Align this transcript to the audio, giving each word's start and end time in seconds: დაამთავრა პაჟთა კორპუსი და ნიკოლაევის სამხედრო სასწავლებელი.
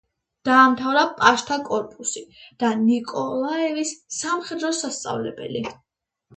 დაამთავრა 0.47 1.03
პაჟთა 1.19 1.57
კორპუსი 1.67 2.25
და 2.65 2.73
ნიკოლაევის 2.87 3.95
სამხედრო 4.19 4.75
სასწავლებელი. 4.83 5.67